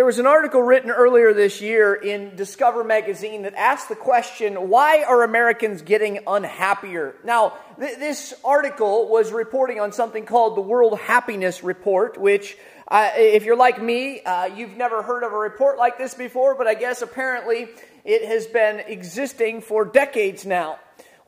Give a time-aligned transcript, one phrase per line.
[0.00, 4.70] there was an article written earlier this year in Discover magazine that asked the question,
[4.70, 7.16] why are Americans getting unhappier?
[7.22, 12.56] Now, th- this article was reporting on something called the World Happiness Report, which,
[12.88, 16.54] uh, if you're like me, uh, you've never heard of a report like this before,
[16.54, 17.68] but I guess apparently
[18.02, 20.78] it has been existing for decades now.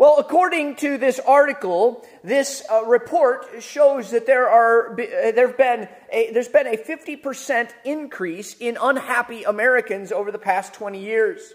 [0.02, 5.88] Well, according to this article, this uh, report shows that there are uh, there've been
[6.10, 11.54] a, there's been a 50% increase in unhappy Americans over the past 20 years.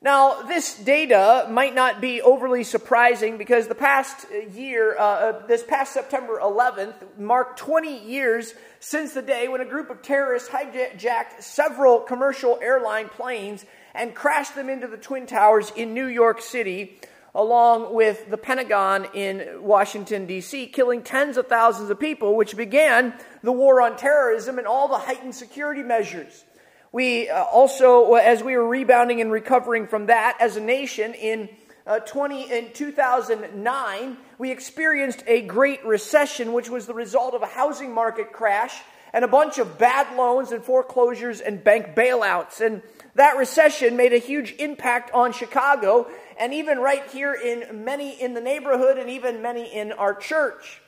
[0.00, 5.64] Now, this data might not be overly surprising because the past year, uh, uh this
[5.64, 11.42] past September 11th, marked 20 years since the day when a group of terrorists hijacked
[11.42, 17.00] several commercial airline planes and crashed them into the Twin Towers in New York City
[17.34, 23.14] along with the Pentagon in Washington, D.C., killing tens of thousands of people, which began
[23.42, 26.44] the war on terrorism and all the heightened security measures.
[26.92, 31.48] We uh, also, as we were rebounding and recovering from that as a nation in
[31.86, 37.46] uh, 20 in 2009, we experienced a great recession, which was the result of a
[37.46, 38.82] housing market crash
[39.14, 42.60] and a bunch of bad loans and foreclosures and bank bailouts.
[42.60, 42.82] And
[43.14, 46.08] that recession made a huge impact on Chicago
[46.42, 50.80] and even right here in many in the neighborhood and even many in our church.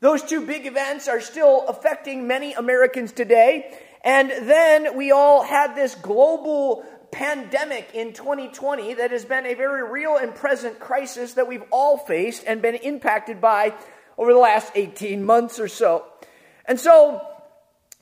[0.00, 3.78] Those two big events are still affecting many Americans today.
[4.02, 9.88] And then we all had this global pandemic in 2020 that has been a very
[9.88, 13.74] real and present crisis that we've all faced and been impacted by
[14.18, 16.04] over the last 18 months or so.
[16.64, 17.24] And so,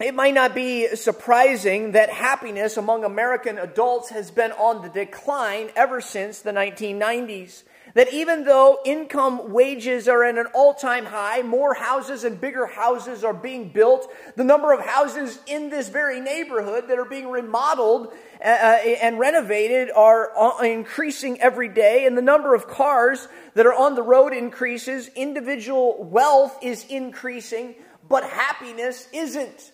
[0.00, 5.70] it might not be surprising that happiness among American adults has been on the decline
[5.76, 7.62] ever since the 1990s.
[7.94, 12.66] That even though income wages are at an all time high, more houses and bigger
[12.66, 17.30] houses are being built, the number of houses in this very neighborhood that are being
[17.30, 18.08] remodeled
[18.44, 23.64] uh, uh and renovated are uh, increasing every day, and the number of cars that
[23.64, 27.76] are on the road increases, individual wealth is increasing,
[28.08, 29.70] but happiness isn't.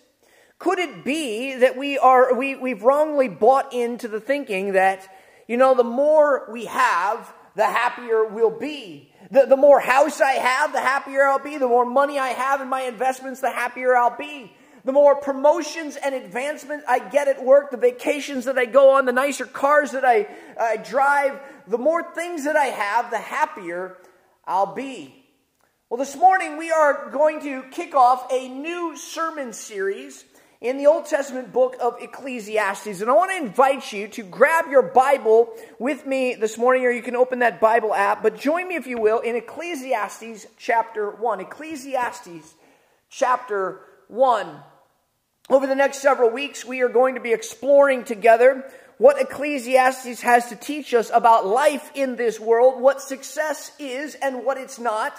[0.61, 5.09] Could it be that we are, we, we've wrongly bought into the thinking that,
[5.47, 9.11] you know, the more we have, the happier we'll be.
[9.31, 11.57] The, the more house I have, the happier I'll be.
[11.57, 14.55] The more money I have in my investments, the happier I'll be.
[14.85, 19.05] The more promotions and advancement I get at work, the vacations that I go on,
[19.05, 20.27] the nicer cars that I,
[20.59, 23.97] I drive, the more things that I have, the happier
[24.45, 25.25] I'll be.
[25.89, 30.23] Well, this morning we are going to kick off a new sermon series
[30.61, 33.01] in the Old Testament book of Ecclesiastes.
[33.01, 35.49] And I want to invite you to grab your Bible
[35.79, 38.21] with me this morning, or you can open that Bible app.
[38.21, 41.41] But join me, if you will, in Ecclesiastes chapter 1.
[41.41, 42.53] Ecclesiastes
[43.09, 44.55] chapter 1.
[45.49, 48.63] Over the next several weeks, we are going to be exploring together
[48.99, 54.45] what Ecclesiastes has to teach us about life in this world, what success is and
[54.45, 55.11] what it's not,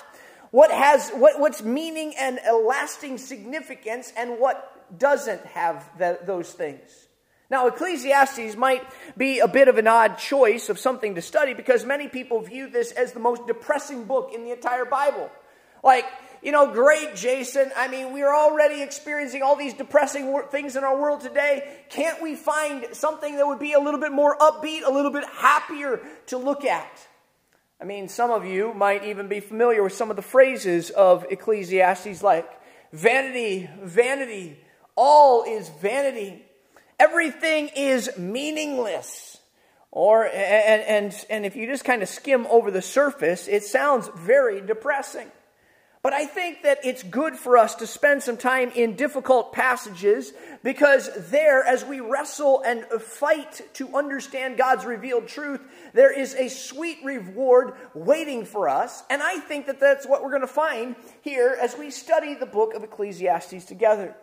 [0.52, 6.52] what has what, what's meaning and a lasting significance, and what doesn't have the, those
[6.52, 7.08] things.
[7.50, 8.82] Now, Ecclesiastes might
[9.16, 12.70] be a bit of an odd choice of something to study because many people view
[12.70, 15.30] this as the most depressing book in the entire Bible.
[15.84, 16.06] Like,
[16.42, 17.70] you know, great, Jason.
[17.76, 21.80] I mean, we are already experiencing all these depressing things in our world today.
[21.90, 25.24] Can't we find something that would be a little bit more upbeat, a little bit
[25.26, 27.06] happier to look at?
[27.80, 31.26] I mean, some of you might even be familiar with some of the phrases of
[31.30, 32.48] Ecclesiastes like
[32.92, 34.56] vanity, vanity,
[34.96, 36.44] all is vanity.
[36.98, 39.38] Everything is meaningless.
[39.90, 44.08] Or, and, and, and if you just kind of skim over the surface, it sounds
[44.16, 45.30] very depressing.
[46.02, 50.32] But I think that it's good for us to spend some time in difficult passages
[50.64, 55.60] because there, as we wrestle and fight to understand God's revealed truth,
[55.92, 59.04] there is a sweet reward waiting for us.
[59.10, 62.46] And I think that that's what we're going to find here as we study the
[62.46, 64.16] book of Ecclesiastes together.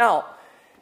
[0.00, 0.24] Now,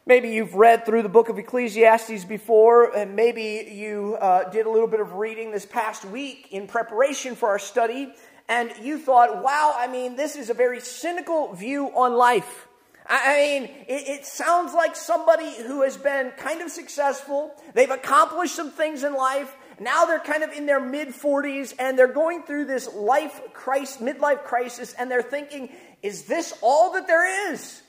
[0.06, 4.70] maybe you've read through the book of Ecclesiastes before, and maybe you uh, did a
[4.70, 8.15] little bit of reading this past week in preparation for our study,
[8.49, 12.69] and you thought, wow, I mean, this is a very cynical view on life.
[13.09, 17.50] I mean, it, it, sounds like somebody who has been kind of successful.
[17.75, 19.53] They've accomplished some things in life.
[19.81, 23.97] Now they're kind of in their mid 40s and they're going through this life crisis,
[23.97, 25.71] midlife crisis, and they're thinking,
[26.03, 27.82] is this all that there is?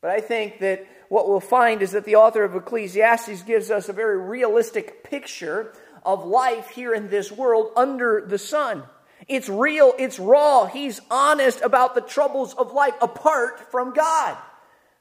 [0.00, 3.88] But I think that what we'll find is that the author of Ecclesiastes gives us
[3.88, 5.72] a very realistic picture
[6.04, 8.84] of life here in this world under the sun.
[9.28, 10.66] It's real, it's raw.
[10.66, 14.36] He's honest about the troubles of life apart from God.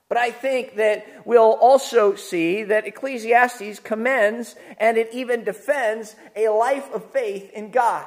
[0.08, 6.50] But I think that we'll also see that Ecclesiastes commends and it even defends a
[6.50, 8.06] life of faith in God.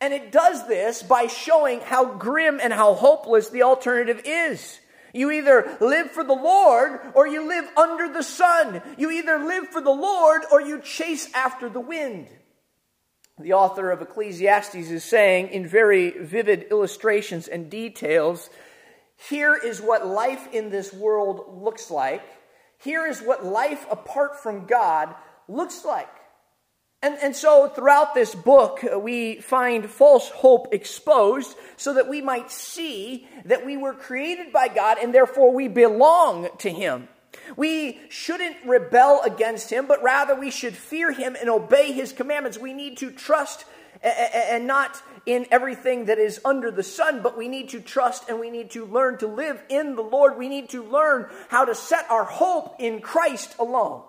[0.00, 4.78] And it does this by showing how grim and how hopeless the alternative is.
[5.14, 8.82] You either live for the Lord or you live under the sun.
[8.98, 12.28] You either live for the Lord or you chase after the wind.
[13.38, 18.50] The author of Ecclesiastes is saying in very vivid illustrations and details
[19.28, 22.22] here is what life in this world looks like.
[22.78, 25.14] Here is what life apart from God
[25.48, 26.08] looks like.
[27.04, 32.22] And, and so throughout this book, uh, we find false hope exposed so that we
[32.22, 37.08] might see that we were created by God and therefore we belong to Him.
[37.58, 42.56] We shouldn't rebel against Him, but rather we should fear Him and obey His commandments.
[42.58, 43.66] We need to trust
[44.02, 48.40] and not in everything that is under the sun, but we need to trust and
[48.40, 50.38] we need to learn to live in the Lord.
[50.38, 54.04] We need to learn how to set our hope in Christ alone.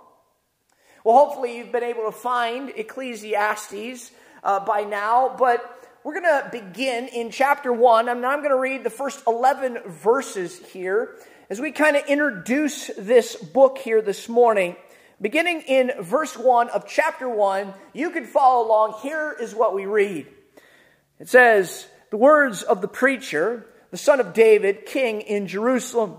[1.05, 4.09] Well, hopefully, you've been able to find Ecclesiastes
[4.43, 8.09] uh, by now, but we're going to begin in chapter 1.
[8.09, 11.15] I'm, I'm going to read the first 11 verses here
[11.47, 14.77] as we kind of introduce this book here this morning.
[15.21, 18.95] Beginning in verse 1 of chapter 1, you can follow along.
[19.03, 20.25] Here is what we read.
[21.19, 26.15] It says, The words of the preacher, the son of David, king in Jerusalem.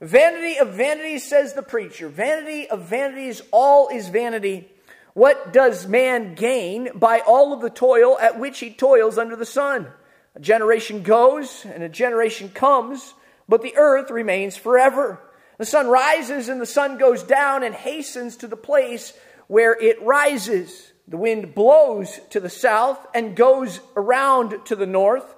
[0.00, 2.08] Vanity of vanities, says the preacher.
[2.08, 4.68] Vanity of vanities, all is vanity.
[5.12, 9.44] What does man gain by all of the toil at which he toils under the
[9.44, 9.88] sun?
[10.34, 13.12] A generation goes and a generation comes,
[13.48, 15.20] but the earth remains forever.
[15.58, 19.12] The sun rises and the sun goes down and hastens to the place
[19.48, 20.92] where it rises.
[21.08, 25.34] The wind blows to the south and goes around to the north.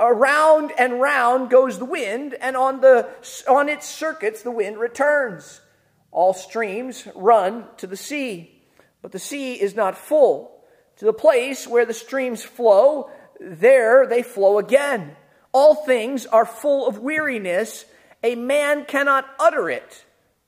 [0.00, 3.08] Around and round goes the wind, and on, the,
[3.46, 5.60] on its circuits the wind returns.
[6.10, 8.62] All streams run to the sea,
[9.02, 10.64] but the sea is not full.
[10.96, 15.16] To the place where the streams flow, there they flow again.
[15.52, 17.84] All things are full of weariness
[18.22, 20.04] a man cannot utter it.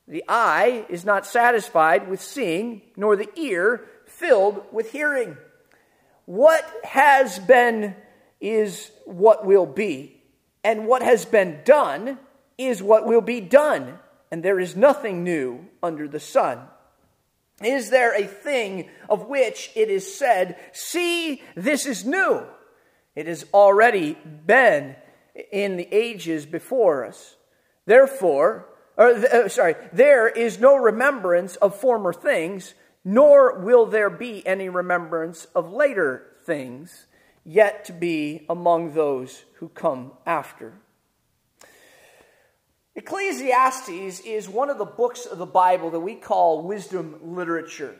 [0.07, 5.37] The eye is not satisfied with seeing, nor the ear filled with hearing.
[6.25, 7.95] What has been
[8.43, 10.21] is what will be,
[10.63, 12.19] and what has been done
[12.57, 13.97] is what will be done,
[14.29, 16.59] and there is nothing new under the sun.
[17.63, 22.43] Is there a thing of which it is said, See, this is new?
[23.15, 24.97] It has already been
[25.51, 27.37] in the ages before us.
[27.85, 28.67] Therefore,
[28.97, 32.73] or, uh, sorry, there is no remembrance of former things,
[33.05, 37.05] nor will there be any remembrance of later things
[37.45, 40.73] yet to be among those who come after.
[42.95, 47.95] Ecclesiastes is one of the books of the Bible that we call wisdom literature.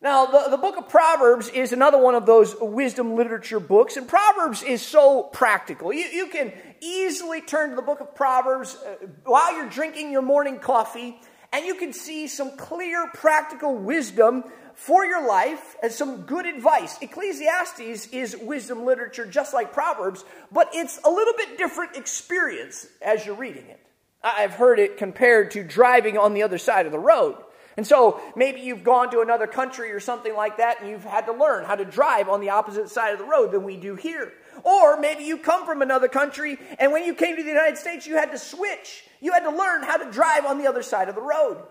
[0.00, 4.08] Now, the, the book of Proverbs is another one of those wisdom literature books, and
[4.08, 5.92] Proverbs is so practical.
[5.92, 10.22] You, you can easily turn to the book of Proverbs uh, while you're drinking your
[10.22, 11.20] morning coffee,
[11.52, 14.44] and you can see some clear, practical wisdom
[14.74, 16.98] for your life and some good advice.
[17.00, 23.24] Ecclesiastes is wisdom literature just like Proverbs, but it's a little bit different experience as
[23.26, 23.80] you're reading it.
[24.24, 27.36] I've heard it compared to driving on the other side of the road.
[27.76, 31.26] And so maybe you've gone to another country or something like that and you've had
[31.26, 33.94] to learn how to drive on the opposite side of the road than we do
[33.94, 34.32] here.
[34.64, 38.06] Or maybe you come from another country and when you came to the United States,
[38.06, 39.04] you had to switch.
[39.20, 41.62] You had to learn how to drive on the other side of the road.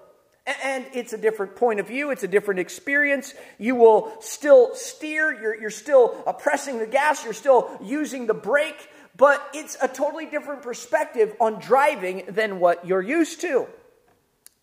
[0.64, 2.10] And it's a different point of view.
[2.10, 3.34] It's a different experience.
[3.60, 5.32] You will still steer.
[5.40, 7.24] You're, you're still uh, pressing the gas.
[7.24, 8.90] You're still using the brake.
[9.16, 13.68] But it's a totally different perspective on driving than what you're used to.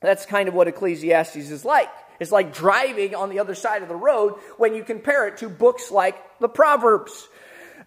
[0.00, 1.90] That's kind of what Ecclesiastes is like.
[2.20, 5.48] It's like driving on the other side of the road when you compare it to
[5.48, 7.28] books like the Proverbs.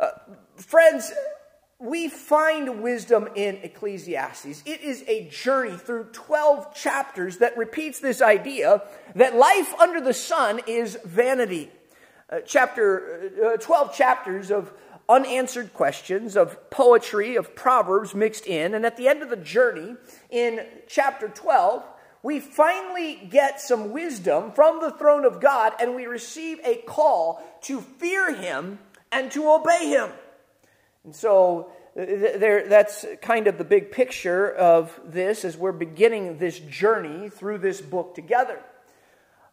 [0.01, 0.09] Uh,
[0.55, 1.13] friends,
[1.77, 4.63] we find wisdom in Ecclesiastes.
[4.65, 8.81] It is a journey through 12 chapters that repeats this idea
[9.13, 11.69] that life under the sun is vanity.
[12.31, 14.73] Uh, chapter uh, 12 chapters of
[15.07, 19.95] unanswered questions, of poetry, of proverbs mixed in, and at the end of the journey
[20.31, 21.83] in chapter 12,
[22.23, 27.43] we finally get some wisdom from the throne of God and we receive a call
[27.61, 28.79] to fear Him
[29.11, 30.09] and to obey Him.
[31.03, 36.37] And so uh, there, that's kind of the big picture of this as we're beginning
[36.37, 38.59] this journey through this book together.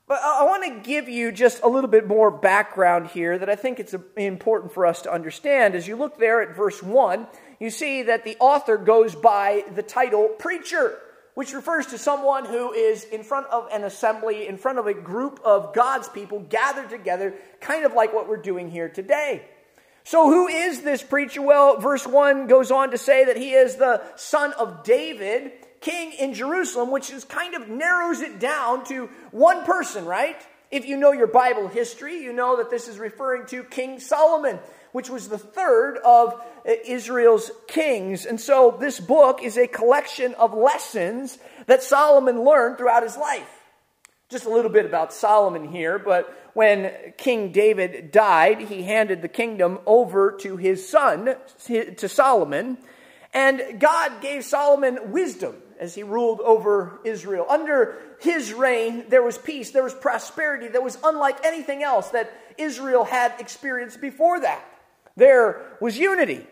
[0.07, 3.57] But I want to give you just a little bit more background here that I
[3.57, 5.75] think it's important for us to understand.
[5.75, 7.27] As you look there at verse 1,
[7.61, 10.99] you see that the author goes by the title preacher.
[11.39, 14.93] Which refers to someone who is in front of an assembly, in front of a
[14.93, 19.45] group of God's people gathered together, kind of like what we're doing here today.
[20.03, 21.41] So, who is this preacher?
[21.41, 26.11] Well, verse 1 goes on to say that he is the son of David, king
[26.19, 30.45] in Jerusalem, which is kind of narrows it down to one person, right?
[30.73, 34.59] If you know your Bible history, you know that this is referring to King Solomon,
[34.93, 38.27] which was the third of uh, Israel's kings.
[38.27, 43.49] And so this book is a collection of lessons that Solomon learned throughout his life.
[44.29, 49.29] Just a little bit about Solomon here, but when King David died, he handed the
[49.29, 52.77] kingdom over to his son, to Solomon,
[53.33, 57.47] and God gave Solomon wisdom as he ruled over Israel.
[57.49, 62.33] Under his reign, there was peace, there was prosperity that was unlike anything else that
[62.59, 64.65] Israel had experienced before that.
[65.19, 66.47] There was unity.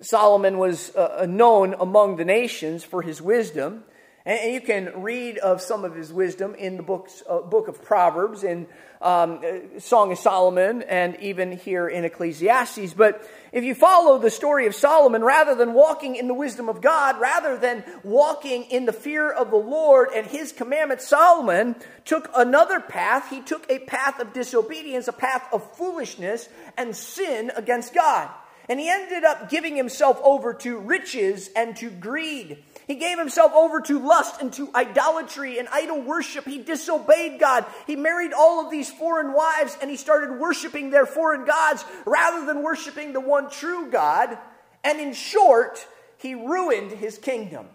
[0.00, 3.84] Solomon was uh, known among the nations for his wisdom.
[4.24, 7.82] And you can read of some of his wisdom in the books, uh, book of
[7.82, 8.68] Proverbs, in
[9.00, 12.94] um, uh, Song of Solomon, and even here in Ecclesiastes.
[12.94, 16.80] But if you follow the story of Solomon, rather than walking in the wisdom of
[16.80, 21.74] God, rather than walking in the fear of the Lord and his commandments, Solomon
[22.04, 23.28] took another path.
[23.28, 26.48] He took a path of disobedience, a path of foolishness
[26.78, 28.30] and sin against God.
[28.68, 32.62] And he ended up giving himself over to riches and to greed.
[32.92, 36.44] He gave himself over to lust and to idolatry and idol worship.
[36.44, 37.64] He disobeyed God.
[37.86, 42.44] He married all of these foreign wives and he started worshiping their foreign gods rather
[42.44, 44.36] than worshiping the one true God.
[44.84, 45.86] And in short,
[46.18, 47.68] he ruined his kingdom.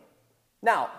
[0.61, 0.91] Now,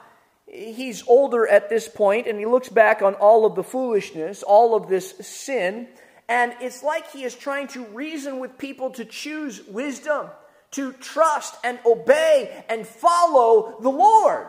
[0.49, 4.75] he's older at this point and he looks back on all of the foolishness, all
[4.75, 5.87] of this sin,
[6.29, 10.27] and it's like he is trying to reason with people to choose wisdom
[10.73, 14.47] to trust and obey and follow the Lord.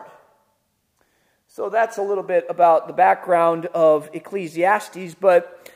[1.48, 5.14] So that's a little bit about the background of Ecclesiastes.
[5.14, 5.70] But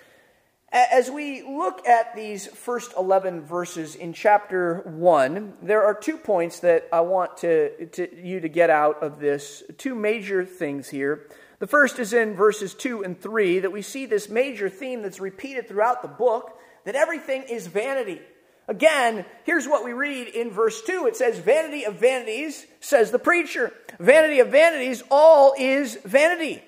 [0.70, 6.60] as we look at these first 11 verses in chapter 1, there are two points
[6.60, 9.62] that I want to, to, you to get out of this.
[9.78, 11.28] Two major things here.
[11.58, 15.20] The first is in verses 2 and 3 that we see this major theme that's
[15.20, 18.20] repeated throughout the book that everything is vanity.
[18.66, 21.06] Again, here's what we read in verse 2.
[21.06, 23.73] It says, Vanity of vanities, says the preacher.
[23.99, 26.62] Vanity of vanities, all is vanity.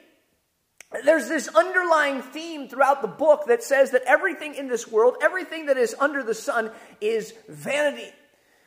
[1.05, 5.67] There's this underlying theme throughout the book that says that everything in this world, everything
[5.67, 8.13] that is under the sun, is vanity.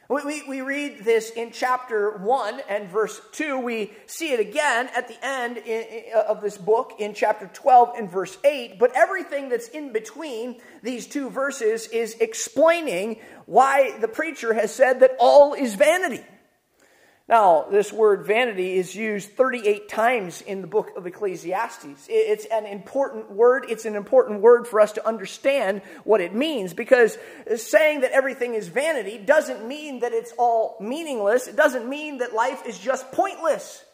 [0.09, 3.59] We, we, we, read this in chapter 1 and verse 2.
[3.59, 7.91] We see it again at the end in, in, of this book in chapter 12
[7.95, 8.79] and verse 8.
[8.79, 15.01] But everything that's in between these two verses is explaining why the preacher has said
[15.01, 16.25] that all is vanity.
[17.29, 22.07] Now, this word vanity is used 38 times in the book of Ecclesiastes.
[22.09, 23.65] It's an important word.
[23.69, 27.19] It's an important word for us to understand what it means because
[27.55, 31.47] saying that everything is vanity doesn't mean that it's all meaningless.
[31.47, 33.85] It doesn't mean that life is just pointless.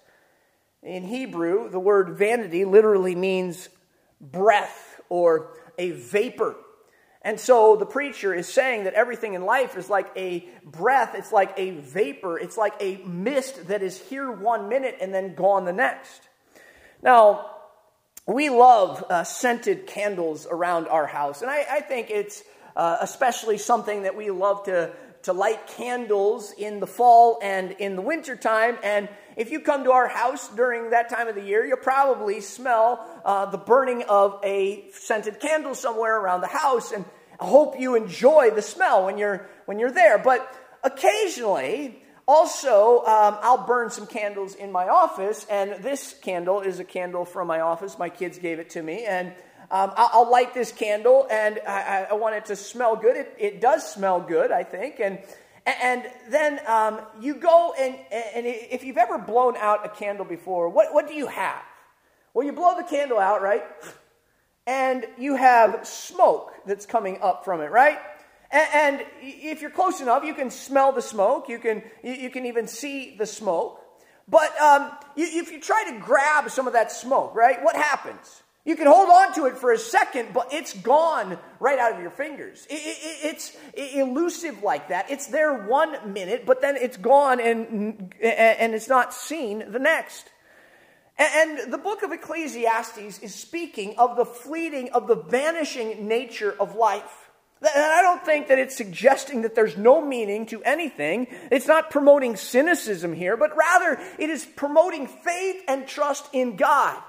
[0.82, 3.68] In Hebrew, the word vanity literally means
[4.22, 6.56] breath or a vapor.
[7.26, 11.32] And so the preacher is saying that everything in life is like a breath, it's
[11.32, 15.66] like a vapor, it's like a mist that is here one minute and then gone
[15.66, 16.22] the next.
[17.02, 17.50] Now,
[18.28, 22.44] we love uh, scented candles around our house, and I, I think it's
[22.76, 24.92] uh, especially something that we love to,
[25.24, 28.78] to light candles in the fall and in the wintertime.
[28.84, 32.42] And if you come to our house during that time of the year, you'll probably
[32.42, 36.92] smell uh, the burning of a scented candle somewhere around the house.
[36.92, 37.06] And
[37.40, 40.18] I hope you enjoy the smell when you're, when you're there.
[40.18, 46.80] But occasionally, also, um, I'll burn some candles in my office, and this candle is
[46.80, 48.00] a candle from my office.
[48.00, 49.28] My kids gave it to me, and
[49.70, 53.16] um, I'll, I'll, light this candle, and I, I, want it to smell good.
[53.16, 55.20] It, it does smell good, I think, and
[55.66, 60.70] and then um, you go and and if you've ever blown out a candle before,
[60.70, 61.64] what what do you have?
[62.34, 63.64] Well, you blow the candle out, right?
[64.68, 68.00] And you have smoke that's coming up from it, right?
[68.52, 71.50] And, and if you're close enough, you can smell the smoke.
[71.50, 73.82] You can, you can even see the smoke.
[74.28, 78.42] But um, you, if you try to grab some of that smoke, right, what happens?
[78.66, 82.02] You can hold on to it for a second, but it's gone right out of
[82.02, 82.66] your fingers.
[82.68, 85.12] It, it, it's elusive like that.
[85.12, 90.32] It's there one minute, but then it's gone and, and it's not seen the next.
[91.18, 96.76] And the book of Ecclesiastes is speaking of the fleeting, of the vanishing nature of
[96.76, 97.32] life.
[97.62, 101.28] And I don't think that it's suggesting that there's no meaning to anything.
[101.52, 107.02] It's not promoting cynicism here, but rather it is promoting faith and trust in God.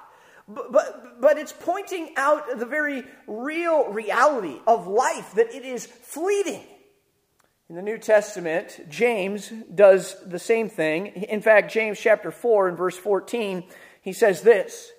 [0.48, 5.84] But, but, but it's pointing out the very real reality of life, that it is
[5.84, 6.62] fleeting.
[7.68, 11.08] In the New Testament, James does the same thing.
[11.08, 13.64] In fact, James chapter 4 and verse 14,
[14.06, 14.92] he says this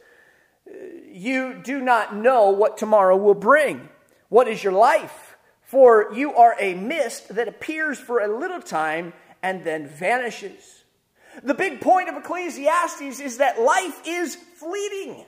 [0.66, 3.88] You do not know what tomorrow will bring.
[4.28, 5.38] What is your life?
[5.62, 10.84] For you are a mist that appears for a little time and then vanishes.
[11.42, 15.24] The big point of Ecclesiastes is that life is fleeting.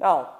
[0.00, 0.30] Now,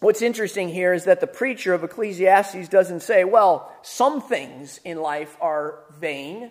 [0.00, 5.00] what's interesting here is that the preacher of Ecclesiastes doesn't say, well, some things in
[5.00, 6.50] life are vain.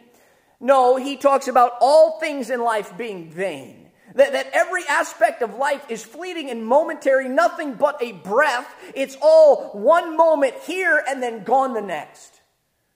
[0.62, 3.81] No, he talks about all things in life being vain.
[4.16, 8.74] That, that every aspect of life is fleeting and momentary, nothing but a breath.
[8.94, 12.42] It's all one moment here and then gone the next.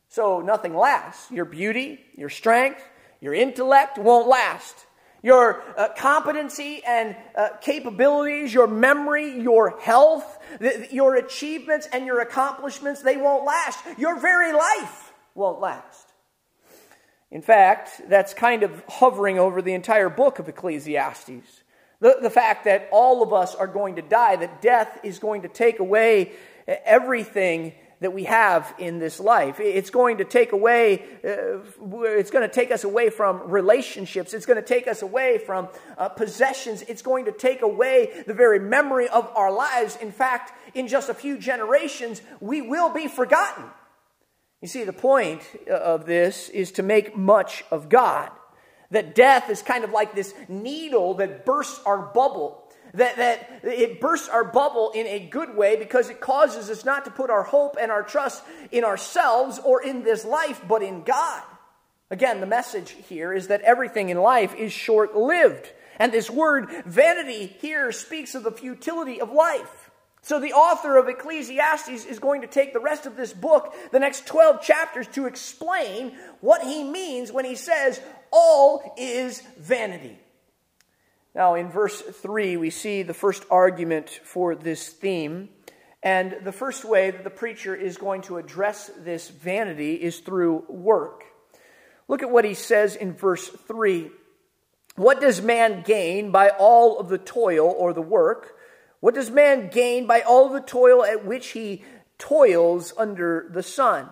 [0.10, 1.32] So nothing lasts.
[1.32, 2.82] Your beauty, your strength,
[3.22, 4.86] your intellect won't last
[5.26, 12.22] your uh, competency and uh, capabilities, your memory, your health, th- your achievements and your
[12.22, 13.80] accomplishments, they won't last.
[13.98, 16.05] Your very life won't last.
[17.32, 21.64] In fact, that's kind of hovering over the entire book of Ecclesiastes.
[22.00, 25.42] The, the fact that all of us are going to die, that death is going
[25.42, 26.34] to take away
[26.68, 29.60] everything that we have in this life.
[29.60, 31.60] It's going to take away, uh,
[32.04, 34.34] it's going to take us away from relationships.
[34.34, 36.84] It's going to take us away from uh, possessions.
[36.84, 39.96] It's going to take away the very memory of our lives.
[39.96, 43.64] In fact, in just a few generations, we will be forgotten.
[44.62, 48.32] You see, the point uh, of this is to make much of God.
[48.92, 54.00] That death is kind of like this needle that bursts our bubble that, that it
[54.00, 57.44] bursts our bubble in a good way because it causes us not to put our
[57.44, 61.44] hope and our trust in ourselves or in this life, but in God.
[62.10, 65.72] Again, the message here is that everything in life is short lived.
[65.98, 69.85] And this word vanity here speaks of the futility of life.
[70.26, 74.00] So the author of Ecclesiastes is going to take the rest of this book, the
[74.00, 80.18] next 12 chapters, to explain what he means when he says, all is vanity.
[81.36, 85.50] Now, in verse 3, we see the first argument for this theme.
[86.02, 90.66] And the first way that the preacher is going to address this vanity is through
[90.68, 91.24] work.
[92.08, 94.10] Look at what he says in verse 3.
[94.96, 98.54] What does man gain by all of the toil or the work?
[99.06, 101.84] What does man gain by all the toil at which he
[102.18, 104.10] toils under the sun?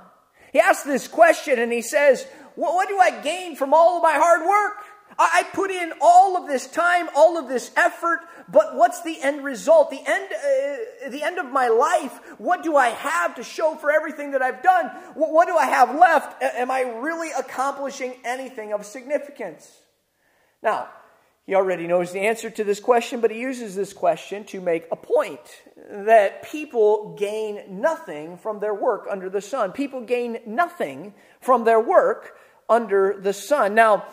[0.51, 4.13] He asks this question and he says, What do I gain from all of my
[4.13, 4.85] hard work?
[5.17, 9.43] I put in all of this time, all of this effort, but what's the end
[9.43, 9.89] result?
[9.89, 13.91] The end, uh, the end of my life, what do I have to show for
[13.91, 14.89] everything that I've done?
[15.15, 16.39] What, what do I have left?
[16.43, 19.71] Am I really accomplishing anything of significance?
[20.61, 20.89] Now,
[21.45, 24.85] he already knows the answer to this question, but he uses this question to make
[24.91, 25.41] a point
[25.89, 29.73] that people gain nothing from their work under the sun.
[29.73, 32.37] People gain nothing from their work
[32.69, 33.75] under the sun.
[33.75, 34.05] Now,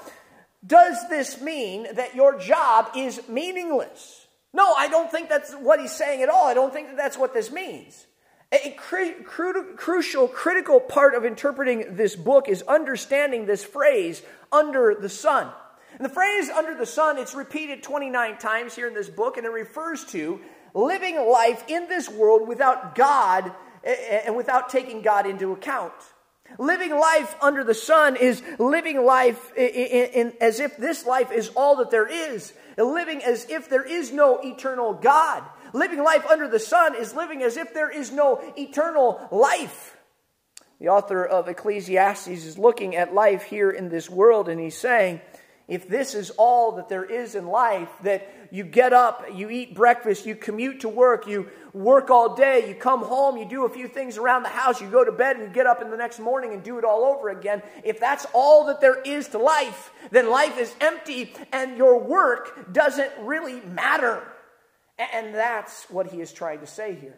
[0.67, 4.27] does this mean that your job is meaningless?
[4.53, 6.47] No, I don't think that's what he's saying at all.
[6.47, 8.07] I don't think that that's what this means.
[8.53, 14.97] A cru- cru- crucial, critical part of interpreting this book is understanding this phrase, under
[15.01, 15.53] the sun.
[15.97, 19.47] And the phrase under the sun, it's repeated 29 times here in this book, and
[19.47, 20.41] it refers to
[20.75, 23.53] living life in this world without God
[23.85, 25.93] and without taking God into account.
[26.59, 31.31] Living life under the sun is living life in, in, in, as if this life
[31.31, 32.53] is all that there is.
[32.77, 35.45] Living as if there is no eternal God.
[35.73, 39.97] Living life under the sun is living as if there is no eternal life.
[40.81, 45.21] The author of Ecclesiastes is looking at life here in this world and he's saying,
[45.71, 49.73] if this is all that there is in life, that you get up, you eat
[49.73, 53.69] breakfast, you commute to work, you work all day, you come home, you do a
[53.69, 55.97] few things around the house, you go to bed and you get up in the
[55.97, 57.63] next morning and do it all over again.
[57.85, 62.73] If that's all that there is to life, then life is empty and your work
[62.73, 64.27] doesn't really matter.
[65.13, 67.17] And that's what he is trying to say here.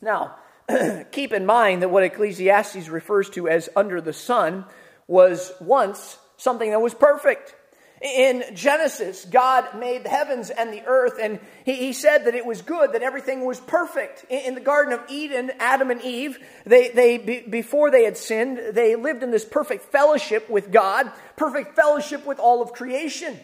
[0.00, 0.36] Now,
[1.10, 4.64] keep in mind that what Ecclesiastes refers to as under the sun
[5.08, 7.54] was once something that was perfect.
[8.02, 12.44] In Genesis, God made the heavens and the earth, and he, he, said that it
[12.44, 14.24] was good, that everything was perfect.
[14.28, 18.16] In, in the Garden of Eden, Adam and Eve, they, they be, before they had
[18.16, 23.38] sinned, they lived in this perfect fellowship with God, perfect fellowship with all of creation.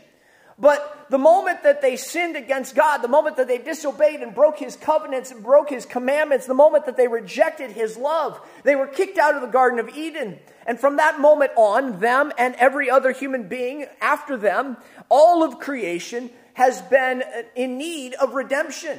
[0.58, 4.58] But the moment that they sinned against God, the moment that they disobeyed and broke
[4.58, 8.88] his covenants and broke his commandments, the moment that they rejected his love, they were
[8.88, 10.40] kicked out of the Garden of Eden.
[10.68, 14.76] And from that moment on, them and every other human being after them,
[15.08, 17.24] all of creation has been
[17.56, 18.98] in need of redemption.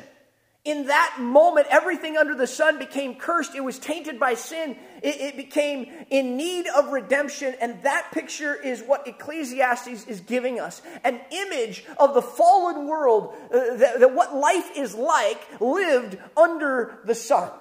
[0.66, 3.54] In that moment, everything under the sun became cursed.
[3.54, 4.78] It was tainted by sin.
[5.04, 7.54] It, it, became in need of redemption.
[7.62, 13.36] And that picture is what Ecclesiastes is giving us an image of the fallen world,
[13.54, 17.52] uh, that, that what life is like lived under the sun.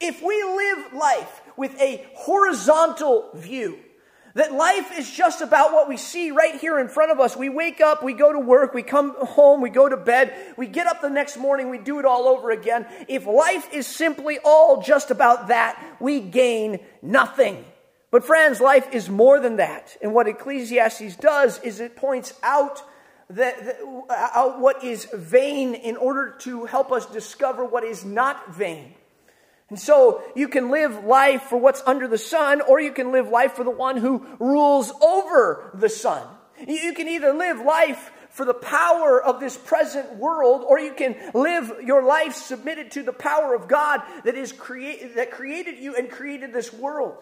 [0.00, 3.78] If we live life with a horizontal view,
[4.34, 7.36] that life is just about what we see right here in front of us.
[7.36, 10.68] We wake up, we go to work, we come home, we go to bed, we
[10.68, 12.86] get up the next morning, we do it all over again.
[13.08, 17.64] If life is simply all just about that, we gain nothing.
[18.10, 19.96] But, friends, life is more than that.
[20.00, 22.82] And what Ecclesiastes does is it points out
[23.30, 28.04] that, that uh, out what is vain in order to help us discover what is
[28.04, 28.94] not vain.
[29.70, 33.28] And so you can live life for what's under the sun, or you can live
[33.28, 36.26] life for the one who rules over the sun.
[36.66, 41.16] You can either live life for the power of this present world, or you can
[41.34, 45.94] live your life submitted to the power of God that is create, that created you
[45.96, 47.16] and created this world.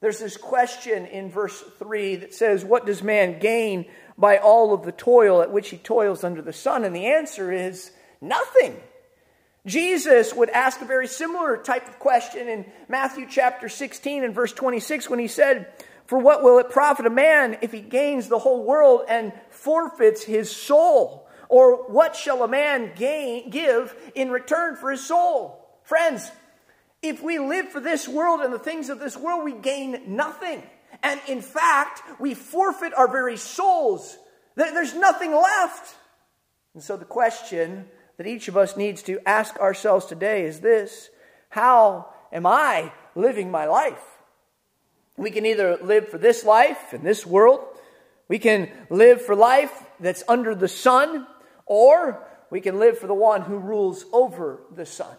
[0.00, 3.86] There's this question in verse 3 that says, What does man gain
[4.18, 6.84] by all of the toil at which he toils under the sun?
[6.84, 7.90] And the answer is
[8.20, 8.76] nothing.
[9.66, 14.52] Jesus would ask a very similar type of question in Matthew chapter 16 and verse
[14.52, 15.68] 26 when he said,
[16.06, 20.22] For what will it profit a man if he gains the whole world and forfeits
[20.22, 21.26] his soul?
[21.48, 25.66] Or what shall a man gain, give in return for his soul?
[25.82, 26.30] Friends,
[27.02, 30.62] if we live for this world and the things of this world, we gain nothing.
[31.02, 34.16] And in fact, we forfeit our very souls.
[34.56, 35.94] There's nothing left.
[36.74, 41.10] And so the question that each of us needs to ask ourselves today is this
[41.48, 44.02] How am I living my life?
[45.16, 47.60] We can either live for this life in this world,
[48.28, 51.26] we can live for life that's under the sun,
[51.66, 55.16] or we can live for the one who rules over the sun.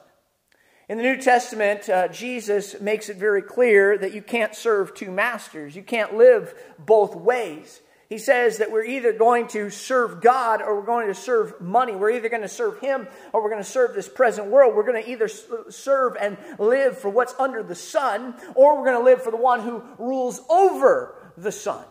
[0.87, 5.09] In the New Testament, uh, Jesus makes it very clear that you can't serve two
[5.09, 5.75] masters.
[5.75, 7.81] You can't live both ways.
[8.07, 11.95] He says that we're either going to serve God or we're going to serve money.
[11.95, 14.75] We're either going to serve Him or we're going to serve this present world.
[14.75, 18.97] We're going to either serve and live for what's under the sun or we're going
[18.97, 21.83] to live for the one who rules over the sun.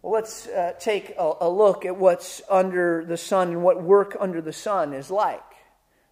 [0.00, 4.16] Well, let's uh, take a, a look at what's under the sun and what work
[4.18, 5.42] under the sun is like.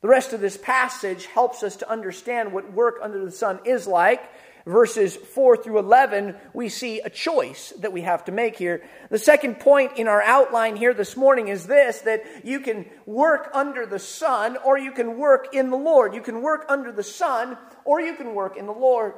[0.02, 3.86] The rest of this passage helps us to understand what work under the sun is
[3.86, 4.22] like
[4.66, 8.84] verses 4 through 11, we see a choice that we have to make here.
[9.10, 13.48] The second point in our outline here this morning is this that you can work
[13.54, 16.14] under the sun or you can work in the Lord.
[16.14, 19.14] You can work under the sun or you can work in the Lord.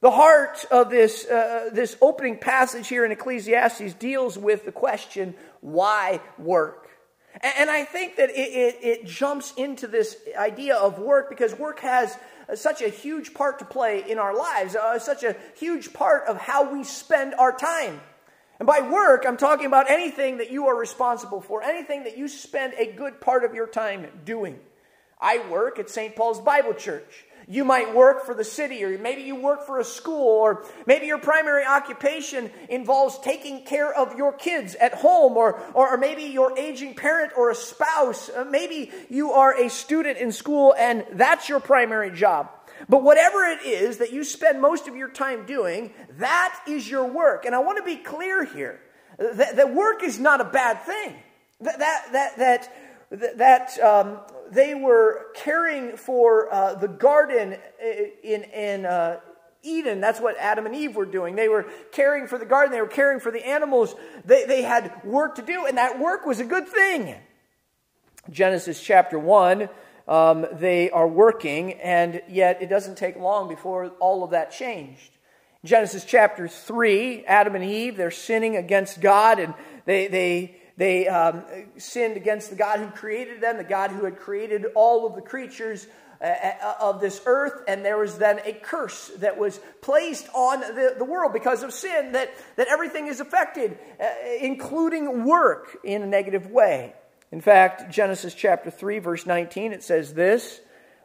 [0.00, 5.34] The heart of this, uh, this opening passage here in Ecclesiastes deals with the question
[5.60, 6.88] why work?
[7.40, 11.80] And I think that it, it, it, jumps into this idea of work because work
[11.80, 12.16] has
[12.56, 16.36] such a huge part to play in our lives, uh, such a huge part of
[16.36, 18.00] how we spend our time.
[18.58, 22.28] And by work, I'm talking about anything that you are responsible for, anything that you
[22.28, 24.60] spend a good part of your time doing.
[25.20, 26.14] I work at St.
[26.14, 27.24] Paul's Bible Church.
[27.52, 31.04] You might work for the city, or maybe you work for a school, or maybe
[31.04, 36.58] your primary occupation involves taking care of your kids at home, or, or, maybe your
[36.58, 38.30] aging parent or a spouse.
[38.30, 42.48] Uh, maybe you are a student in school and that's your primary job.
[42.88, 47.06] But whatever it is that you spend most of your time doing, that is your
[47.06, 47.44] work.
[47.44, 48.80] And I want to be clear here
[49.18, 51.16] that, that work is not a bad thing.
[51.60, 52.72] That, that, that, that
[53.36, 54.18] that um,
[54.52, 57.56] they were caring for uh, the garden
[58.22, 59.20] in, in uh,
[59.62, 60.00] Eden.
[60.00, 61.36] That's what Adam and Eve were doing.
[61.36, 63.94] They were caring for the garden, they were caring for the animals.
[64.24, 67.14] They, they had work to do, and that work was a good thing.
[68.30, 69.68] Genesis chapter 1,
[70.06, 75.10] um, they are working, and yet it doesn't take long before all of that changed.
[75.64, 79.54] Genesis chapter 3, Adam and Eve, they're sinning against God, and
[79.86, 81.44] they, they they um,
[81.76, 85.20] sinned against the God who created them, the God who had created all of the
[85.20, 85.86] creatures
[86.20, 90.60] uh, uh, of this earth, and there was then a curse that was placed on
[90.60, 94.04] the, the world because of sin, that, that everything is affected, uh,
[94.40, 96.94] including work, in a negative way.
[97.32, 100.60] In fact, Genesis chapter 3, verse 19, it says this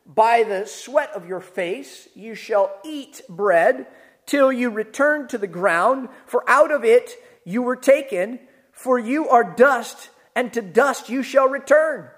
[0.06, 3.88] By the sweat of your face you shall eat bread
[4.28, 7.12] till you return to the ground, for out of it
[7.44, 8.40] you were taken
[8.78, 12.10] For you are dust, and to dust you shall return.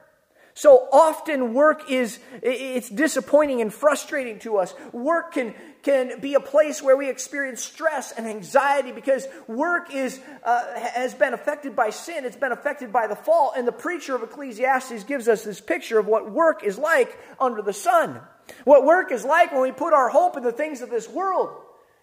[0.56, 4.74] So often work is it's disappointing and frustrating to us.
[4.92, 10.20] Work can can be a place where we experience stress and anxiety because work is
[10.44, 12.26] uh, has been affected by sin.
[12.26, 13.54] It's been affected by the fall.
[13.56, 17.62] And the preacher of Ecclesiastes gives us this picture of what work is like under
[17.62, 18.20] the sun.
[18.66, 21.56] What work is like when we put our hope in the things of this world.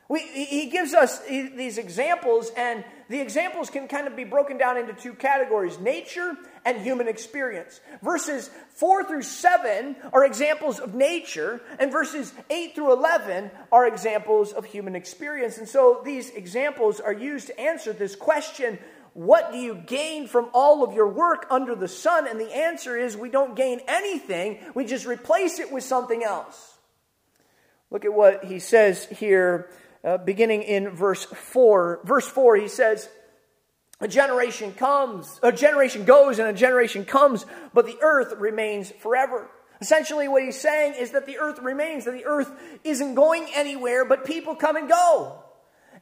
[0.09, 4.77] We, he gives us these examples, and the examples can kind of be broken down
[4.77, 7.81] into two categories nature and human experience.
[8.03, 14.53] Verses 4 through 7 are examples of nature, and verses 8 through 11 are examples
[14.53, 15.59] of human experience.
[15.59, 18.79] And so these examples are used to answer this question
[19.17, 22.29] what do you gain from all of your work under the sun?
[22.29, 26.77] And the answer is we don't gain anything, we just replace it with something else.
[27.91, 29.71] Look at what he says here
[30.07, 32.01] uh, beginning in verse 4.
[32.05, 33.09] Verse 4, he says,
[34.01, 39.51] A generation comes, a generation goes, and a generation comes, but the earth remains forever.
[39.81, 42.51] Essentially, what he's saying is that the earth remains, that the earth
[42.85, 45.43] isn't going anywhere, but people come and go.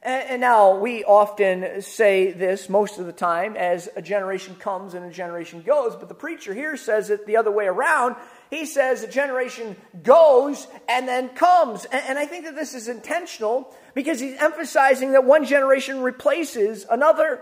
[0.01, 4.93] And, and now, we often say this most of the time as a generation comes
[4.93, 8.15] and a generation goes, but the preacher here says it the other way around
[8.49, 11.85] he says a generation goes and then comes.
[11.85, 17.41] And, I think that this is intentional because he's emphasizing that one generation replaces another.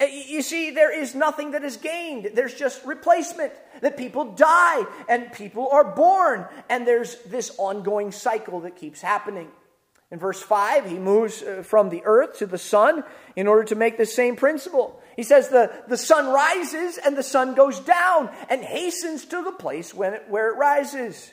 [0.00, 2.30] You see, there is nothing that is gained.
[2.34, 3.52] There's just replacement.
[3.82, 6.46] That people die and people are born.
[6.68, 9.48] And there's this ongoing cycle that keeps happening.
[10.10, 13.02] In verse 5, he moves uh, from the earth to the sun
[13.34, 15.01] in order to make the same principle.
[15.16, 19.52] He says the, the sun rises and the sun goes down and hastens to the
[19.52, 21.32] place when it, where it rises.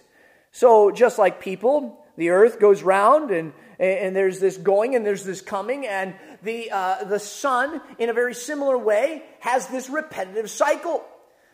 [0.52, 5.24] So, just like people, the earth goes round and, and there's this going and there's
[5.24, 10.50] this coming, and the, uh, the sun, in a very similar way, has this repetitive
[10.50, 11.04] cycle.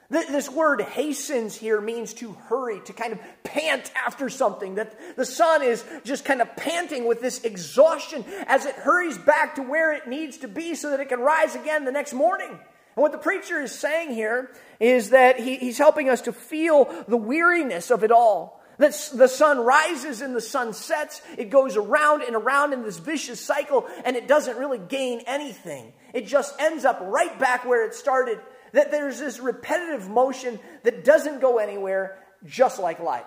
[0.09, 4.75] This word hastens here means to hurry, to kind of pant after something.
[4.75, 9.55] That the sun is just kind of panting with this exhaustion as it hurries back
[9.55, 12.49] to where it needs to be so that it can rise again the next morning.
[12.49, 16.85] And what the preacher is saying here is that he, he's helping us to feel
[17.07, 18.61] the weariness of it all.
[18.77, 21.21] That the sun rises and the sun sets.
[21.37, 25.93] It goes around and around in this vicious cycle, and it doesn't really gain anything.
[26.13, 28.39] It just ends up right back where it started
[28.75, 33.25] that there's this repetitive motion that doesn't go anywhere, just like life.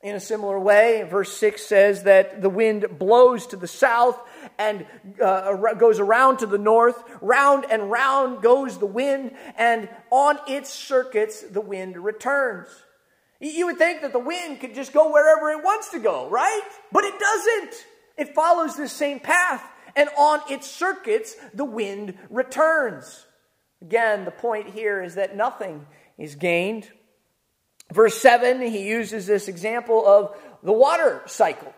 [0.00, 4.20] In a similar way, verse 6 says that the wind blows to the south
[4.58, 4.86] and
[5.20, 7.02] uh, goes around to the north.
[7.20, 12.68] Round and round goes the wind, and on its circuits, the wind returns.
[13.40, 16.62] You would think that the wind could just go wherever it wants to go, right?
[16.92, 17.86] But it doesn't.
[18.16, 19.64] It follows this same path,
[19.96, 23.26] and on its circuits, the wind returns.
[23.82, 25.86] Again, the point here is that nothing
[26.18, 26.88] is gained.
[27.92, 31.72] Verse 7, he uses this example of the water cycle.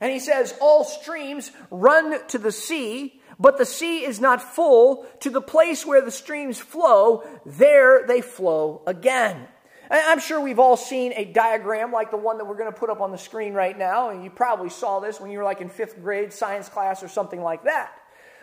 [0.00, 5.06] And he says, All streams run to the sea, but the sea is not full.
[5.20, 9.46] To the place where the streams flow, there they flow again.
[9.92, 12.88] I'm sure we've all seen a diagram like the one that we're going to put
[12.88, 14.08] up on the screen right now.
[14.08, 17.08] And you probably saw this when you were like in fifth grade science class or
[17.08, 17.92] something like that.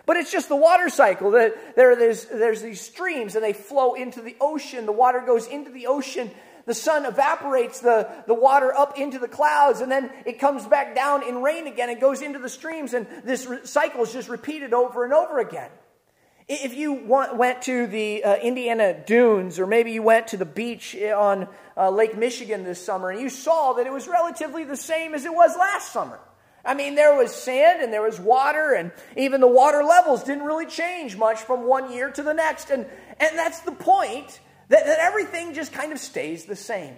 [0.09, 1.29] But it's just the water cycle.
[1.29, 4.87] There, there's, there's these streams and they flow into the ocean.
[4.87, 6.31] The water goes into the ocean.
[6.65, 10.95] The sun evaporates the, the water up into the clouds and then it comes back
[10.95, 11.91] down in rain again.
[11.91, 15.37] It goes into the streams and this re- cycle is just repeated over and over
[15.37, 15.69] again.
[16.47, 20.43] If you want, went to the uh, Indiana dunes or maybe you went to the
[20.43, 24.75] beach on uh, Lake Michigan this summer and you saw that it was relatively the
[24.75, 26.19] same as it was last summer.
[26.65, 30.43] I mean, there was sand and there was water, and even the water levels didn't
[30.43, 32.69] really change much from one year to the next.
[32.69, 32.85] And,
[33.19, 36.95] and that's the point that, that everything just kind of stays the same.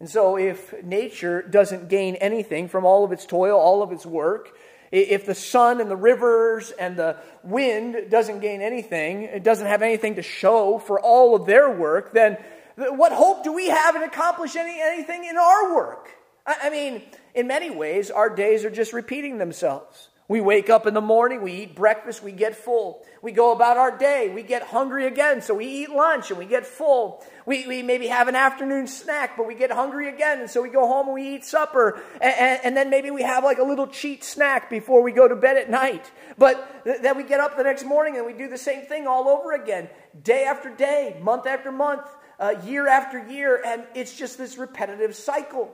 [0.00, 4.04] And so, if nature doesn't gain anything from all of its toil, all of its
[4.04, 4.56] work,
[4.90, 9.82] if the sun and the rivers and the wind doesn't gain anything, it doesn't have
[9.82, 12.36] anything to show for all of their work, then
[12.76, 16.10] what hope do we have in accomplishing any, anything in our work?
[16.46, 17.02] I, I mean,
[17.34, 20.08] in many ways, our days are just repeating themselves.
[20.26, 23.04] We wake up in the morning, we eat breakfast, we get full.
[23.20, 26.46] We go about our day, we get hungry again, so we eat lunch and we
[26.46, 27.22] get full.
[27.44, 30.70] We, we maybe have an afternoon snack, but we get hungry again, and so we
[30.70, 32.00] go home and we eat supper.
[32.22, 35.28] And, and, and then maybe we have like a little cheat snack before we go
[35.28, 36.10] to bed at night.
[36.38, 39.06] But th- then we get up the next morning and we do the same thing
[39.06, 39.90] all over again,
[40.22, 42.08] day after day, month after month,
[42.40, 45.70] uh, year after year, and it's just this repetitive cycle.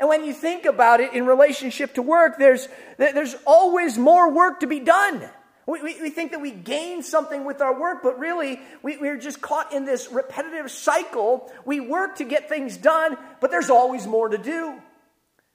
[0.00, 4.60] And when you think about it in relationship to work, there's, there's always more work
[4.60, 5.28] to be done.
[5.66, 9.16] We, we, we, think that we gain something with our work, but really we, we're
[9.16, 11.50] just caught in this repetitive cycle.
[11.64, 14.74] We work to get things done, but there's always more to do.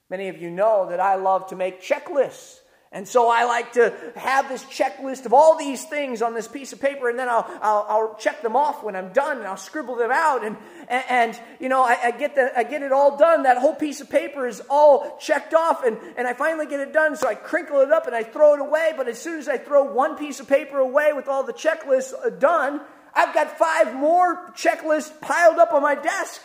[0.08, 2.59] Many of you know that I love to make checklists.
[2.92, 6.72] And so I like to have this checklist of all these things on this piece
[6.72, 9.56] of paper, and then I'll, I'll, I'll check them off when I'm done, and I'll
[9.56, 10.44] scribble them out.
[10.44, 10.56] And,
[10.88, 13.44] and, and you know, I, I, get the, I get it all done.
[13.44, 16.92] That whole piece of paper is all checked off, and, and I finally get it
[16.92, 17.14] done.
[17.14, 18.92] So I crinkle it up and I throw it away.
[18.96, 22.12] But as soon as I throw one piece of paper away with all the checklists
[22.12, 22.80] uh, done,
[23.14, 26.42] I've got five more checklists piled up on my desk.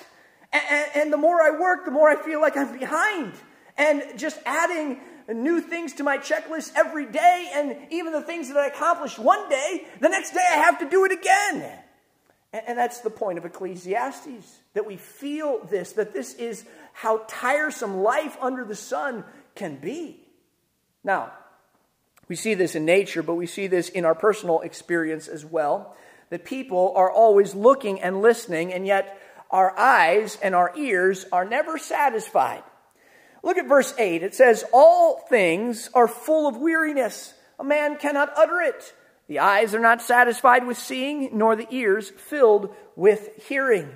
[0.53, 3.33] And, and, and the more I work, the more I feel like I'm behind.
[3.79, 4.99] And just adding
[5.33, 9.49] new things to my checklist every day, and even the things that I accomplished one
[9.49, 11.71] day, the next day I have to do it again.
[12.53, 17.23] And, and that's the point of Ecclesiastes that we feel this, that this is how
[17.27, 19.23] tiresome life under the sun
[19.55, 20.19] can be.
[21.03, 21.31] Now,
[22.27, 25.95] we see this in nature, but we see this in our personal experience as well.
[26.31, 29.19] That people are always looking and listening, and yet
[29.51, 32.63] our eyes and our ears are never satisfied.
[33.45, 34.23] Look at verse 8.
[34.23, 37.33] It says, All things are full of weariness.
[37.59, 38.93] A man cannot utter it.
[39.27, 43.89] The eyes are not satisfied with seeing, nor the ears filled with hearing.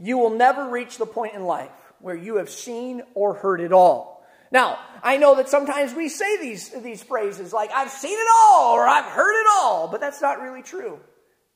[0.00, 3.72] You will never reach the point in life where you have seen or heard it
[3.72, 4.24] all.
[4.52, 8.74] Now, I know that sometimes we say these, these phrases like, I've seen it all
[8.74, 11.00] or I've heard it all, but that's not really true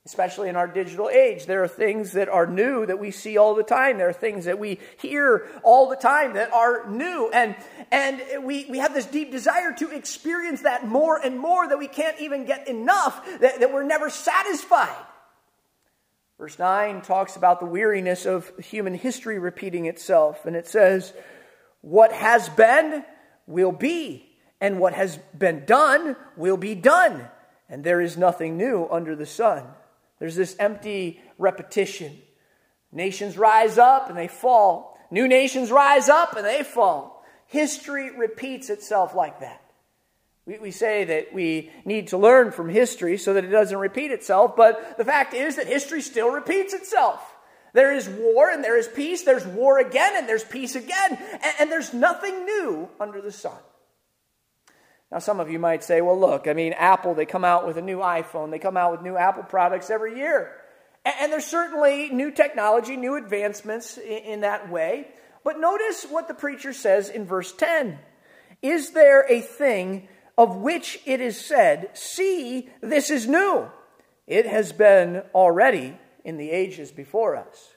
[0.05, 1.45] especially in our digital age.
[1.45, 3.99] There are things that are new that we see all the time.
[3.99, 7.29] There are things that we hear all the time that are new.
[7.31, 7.55] And,
[7.91, 11.87] and we, we have this deep desire to experience that more and more that we
[11.87, 15.05] can't even get enough, that, that we're never satisfied.
[16.39, 20.47] Verse 9 talks about the weariness of human history repeating itself.
[20.47, 21.13] And it says,
[21.81, 23.05] What has been
[23.45, 24.25] will be,
[24.59, 27.27] and what has been done will be done.
[27.69, 29.65] And there is nothing new under the sun.
[30.21, 32.15] There's this empty repetition.
[32.91, 34.95] Nations rise up and they fall.
[35.09, 37.25] New nations rise up and they fall.
[37.47, 39.63] History repeats itself like that.
[40.45, 44.11] We, we say that we need to learn from history so that it doesn't repeat
[44.11, 47.19] itself, but the fact is that history still repeats itself.
[47.73, 49.23] There is war and there is peace.
[49.23, 51.17] There's war again and there's peace again.
[51.17, 53.57] And, and there's nothing new under the sun.
[55.11, 57.77] Now, some of you might say, well, look, I mean, Apple, they come out with
[57.77, 60.55] a new iPhone, they come out with new Apple products every year.
[61.03, 65.07] And there's certainly new technology, new advancements in that way.
[65.43, 67.99] But notice what the preacher says in verse 10
[68.61, 73.69] Is there a thing of which it is said, See, this is new?
[74.27, 77.73] It has been already in the ages before us.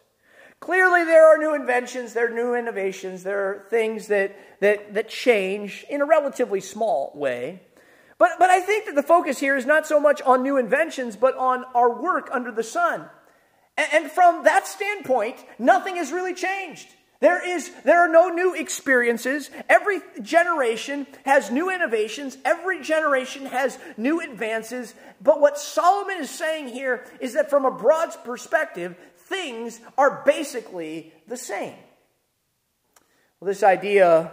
[0.65, 5.11] Clearly, there are new inventions, there are new innovations, there are things that, that, that
[5.11, 7.61] change in a relatively small way.
[8.17, 11.17] But, but I think that the focus here is not so much on new inventions,
[11.17, 13.05] but on our work under the sun.
[13.77, 16.89] And, and from that standpoint, nothing has really changed.
[17.21, 19.51] There, is, there are no new experiences.
[19.69, 22.39] Every generation has new innovations.
[22.43, 24.95] Every generation has new advances.
[25.21, 31.13] But what Solomon is saying here is that from a broad perspective, things are basically
[31.27, 31.75] the same.
[33.41, 34.33] Well, this idea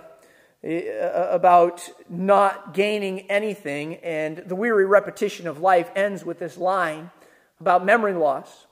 [0.63, 7.11] eh, about not gaining anything and the weary repetition of life ends with this line
[7.59, 8.67] about memory loss.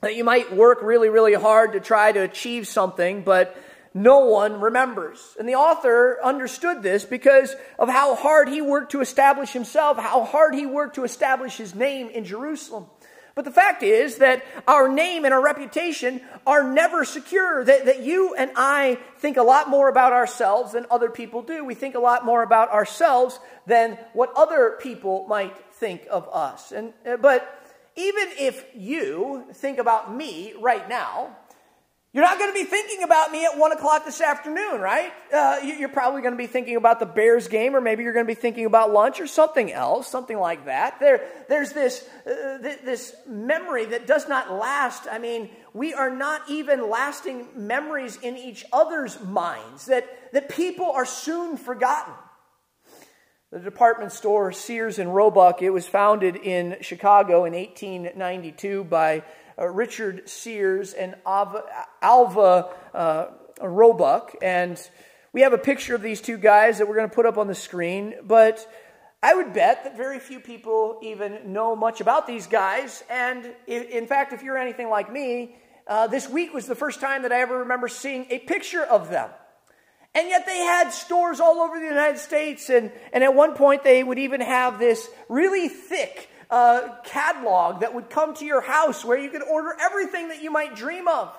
[0.00, 3.56] That you might work really, really hard to try to achieve something, but
[3.94, 5.36] no one remembers.
[5.38, 10.24] And the author understood this because of how hard he worked to establish himself, how
[10.24, 12.86] hard he worked to establish his name in Jerusalem.
[13.34, 17.64] But the fact is that our name and our reputation are never secure.
[17.64, 21.64] That, that you and I think a lot more about ourselves than other people do.
[21.64, 26.72] We think a lot more about ourselves than what other people might think of us.
[26.72, 27.58] And, uh, but
[27.96, 31.36] even if you think about me right now,
[32.12, 35.10] you're not going to be thinking about me at 1 o'clock this afternoon, right?
[35.32, 38.26] Uh, you're probably going to be thinking about the Bears game, or maybe you're going
[38.26, 41.00] to be thinking about lunch or something else, something like that.
[41.00, 45.06] There, there's this, uh, this memory that does not last.
[45.10, 50.90] I mean, we are not even lasting memories in each other's minds, that, that people
[50.90, 52.12] are soon forgotten.
[53.52, 59.24] The department store Sears and Roebuck, it was founded in Chicago in 1892 by
[59.62, 61.62] uh, Richard Sears and Alvah,
[62.02, 63.26] Alvah uh,
[63.62, 64.34] Roebuck.
[64.42, 64.80] And
[65.32, 67.46] we have a picture of these two guys that we're going to put up on
[67.46, 68.14] the screen.
[68.24, 68.66] But
[69.22, 73.04] I would bet that very few people even know much about these guys.
[73.08, 75.56] And in fact, if you're anything like me,
[75.86, 79.10] uh, this week was the first time that I ever remember seeing a picture of
[79.10, 79.30] them.
[80.14, 83.82] And yet they had stores all over the United States, and, and at one point
[83.82, 89.04] they would even have this really thick uh, catalog that would come to your house
[89.04, 91.34] where you could order everything that you might dream of.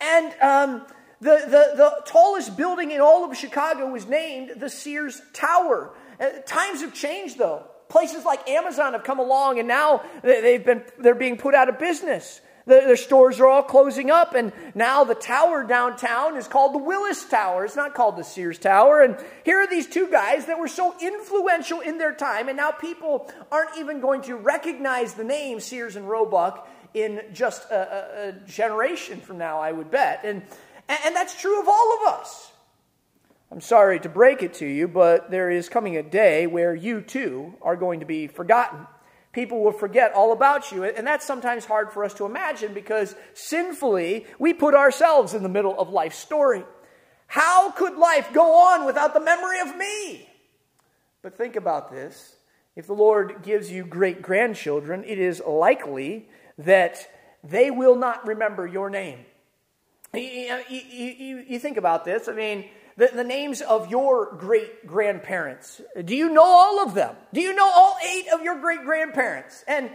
[0.00, 0.86] And um,
[1.20, 5.94] the, the, the tallest building in all of Chicago was named the Sears Tower.
[6.18, 7.64] Uh, times have changed, though.
[7.88, 11.78] Places like Amazon have come along, and now they've been, they're being put out of
[11.78, 12.40] business.
[12.66, 17.24] Their stores are all closing up, and now the tower downtown is called the Willis
[17.24, 17.64] Tower.
[17.64, 19.00] It's not called the Sears Tower.
[19.00, 22.70] And here are these two guys that were so influential in their time, and now
[22.70, 28.28] people aren't even going to recognize the name Sears and Roebuck in just a, a,
[28.28, 30.20] a generation from now, I would bet.
[30.24, 30.42] And,
[30.88, 32.52] and that's true of all of us.
[33.52, 37.00] I'm sorry to break it to you, but there is coming a day where you
[37.00, 38.86] too are going to be forgotten
[39.32, 40.84] people will forget all about you.
[40.84, 45.48] And that's sometimes hard for us to imagine because sinfully we put ourselves in the
[45.48, 46.64] middle of life's story.
[47.26, 50.28] How could life go on without the memory of me?
[51.22, 52.36] But think about this.
[52.74, 56.28] If the Lord gives you great grandchildren, it is likely
[56.58, 57.08] that
[57.44, 59.20] they will not remember your name.
[60.12, 60.20] You,
[60.68, 62.26] you, you, you think about this.
[62.26, 62.64] I mean,
[62.96, 65.80] the, the names of your great grandparents.
[66.04, 67.16] Do you know all of them?
[67.32, 69.64] Do you know all eight of your great grandparents?
[69.66, 69.90] And,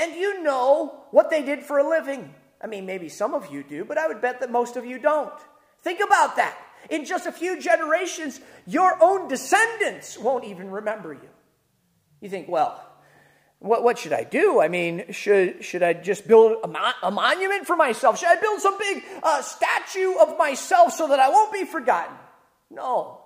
[0.00, 2.34] and you know what they did for a living?
[2.60, 4.98] I mean, maybe some of you do, but I would bet that most of you
[4.98, 5.32] don't.
[5.82, 6.56] Think about that.
[6.90, 11.28] In just a few generations, your own descendants won't even remember you.
[12.20, 12.82] You think, well,
[13.58, 14.60] what, what should I do?
[14.60, 18.18] I mean, should, should I just build a, mo- a monument for myself?
[18.18, 22.14] Should I build some big uh, statue of myself so that I won't be forgotten?
[22.70, 23.20] No.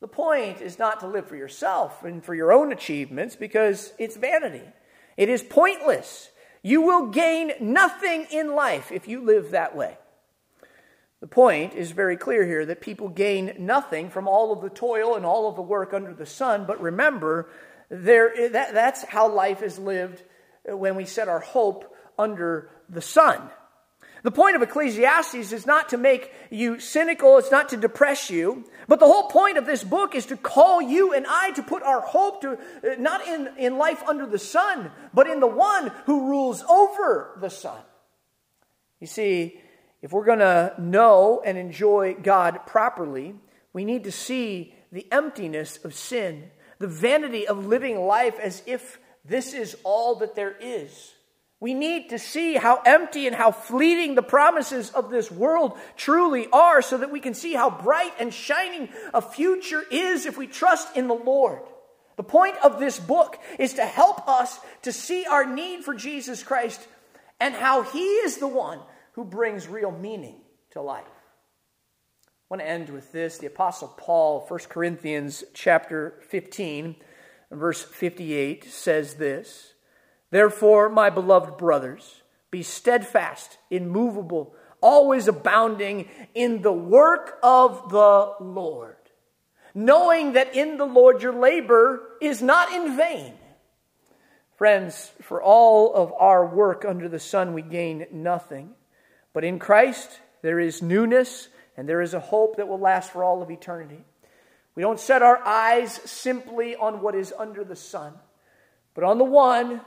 [0.00, 4.16] The point is not to live for yourself and for your own achievements because it's
[4.16, 4.64] vanity.
[5.16, 6.30] It is pointless.
[6.62, 9.96] You will gain nothing in life if you live that way.
[11.20, 15.14] The point is very clear here that people gain nothing from all of the toil
[15.14, 17.48] and all of the work under the sun, but remember,
[17.88, 20.20] there, that, that's how life is lived
[20.64, 23.40] when we set our hope under the sun.
[24.22, 28.64] The point of Ecclesiastes is not to make you cynical, it's not to depress you,
[28.86, 31.82] but the whole point of this book is to call you and I to put
[31.82, 35.90] our hope to uh, not in, in life under the sun, but in the one
[36.06, 37.80] who rules over the sun.
[39.00, 39.60] You see,
[40.02, 43.34] if we're going to know and enjoy God properly,
[43.72, 49.00] we need to see the emptiness of sin, the vanity of living life as if
[49.24, 51.12] this is all that there is.
[51.62, 56.48] We need to see how empty and how fleeting the promises of this world truly
[56.52, 60.48] are so that we can see how bright and shining a future is if we
[60.48, 61.62] trust in the Lord.
[62.16, 66.42] The point of this book is to help us to see our need for Jesus
[66.42, 66.84] Christ
[67.38, 68.80] and how He is the one
[69.12, 70.40] who brings real meaning
[70.72, 71.04] to life.
[72.26, 73.38] I want to end with this.
[73.38, 76.96] The Apostle Paul, 1 Corinthians chapter 15,
[77.52, 79.71] verse 58, says this.
[80.32, 88.96] Therefore, my beloved brothers, be steadfast, immovable, always abounding in the work of the Lord,
[89.74, 93.34] knowing that in the Lord your labor is not in vain.
[94.56, 98.70] Friends, for all of our work under the sun, we gain nothing.
[99.34, 103.22] But in Christ, there is newness and there is a hope that will last for
[103.22, 104.02] all of eternity.
[104.74, 108.14] We don't set our eyes simply on what is under the sun,
[108.94, 109.82] but on the one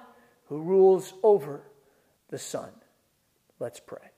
[0.48, 1.64] who rules over
[2.30, 2.72] the sun.
[3.60, 4.15] Let's pray.